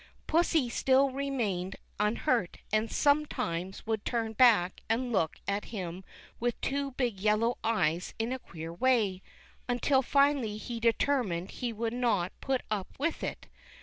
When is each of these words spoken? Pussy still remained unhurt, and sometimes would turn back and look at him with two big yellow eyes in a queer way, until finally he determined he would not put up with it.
Pussy 0.25 0.67
still 0.67 1.11
remained 1.11 1.75
unhurt, 1.99 2.57
and 2.73 2.91
sometimes 2.91 3.85
would 3.85 4.03
turn 4.03 4.33
back 4.33 4.81
and 4.89 5.11
look 5.11 5.35
at 5.47 5.65
him 5.65 6.03
with 6.39 6.59
two 6.59 6.89
big 6.93 7.19
yellow 7.19 7.59
eyes 7.63 8.15
in 8.17 8.33
a 8.33 8.39
queer 8.39 8.73
way, 8.73 9.21
until 9.69 10.01
finally 10.01 10.57
he 10.57 10.79
determined 10.79 11.51
he 11.51 11.71
would 11.71 11.93
not 11.93 12.31
put 12.41 12.61
up 12.71 12.87
with 12.97 13.23
it. 13.23 13.45